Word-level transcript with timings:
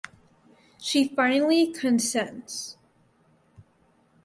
She 0.79 1.09
finally 1.09 1.71
consents. 1.71 2.75